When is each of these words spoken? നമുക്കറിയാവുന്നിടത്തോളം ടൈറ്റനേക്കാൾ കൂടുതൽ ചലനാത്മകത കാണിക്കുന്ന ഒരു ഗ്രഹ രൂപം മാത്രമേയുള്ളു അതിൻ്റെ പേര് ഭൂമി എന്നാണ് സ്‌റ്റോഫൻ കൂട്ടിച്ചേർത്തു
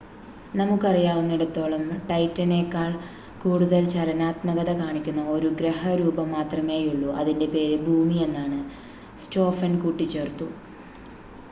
നമുക്കറിയാവുന്നിടത്തോളം 0.53 1.81
ടൈറ്റനേക്കാൾ 2.09 2.89
കൂടുതൽ 3.39 3.83
ചലനാത്മകത 3.87 4.71
കാണിക്കുന്ന 4.79 5.27
ഒരു 5.29 5.51
ഗ്രഹ 5.59 5.93
രൂപം 5.95 6.31
മാത്രമേയുള്ളു 6.31 7.11
അതിൻ്റെ 7.19 7.49
പേര് 7.49 7.77
ഭൂമി 7.85 8.19
എന്നാണ് 8.23 8.59
സ്‌റ്റോഫൻ 9.21 9.73
കൂട്ടിച്ചേർത്തു 9.79 10.49